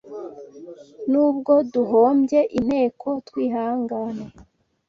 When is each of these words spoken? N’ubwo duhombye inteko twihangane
N’ubwo 1.11 1.53
duhombye 1.73 2.39
inteko 2.57 3.07
twihangane 3.27 4.25